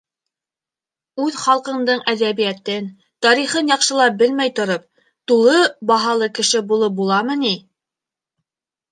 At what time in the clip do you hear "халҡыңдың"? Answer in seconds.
1.39-1.99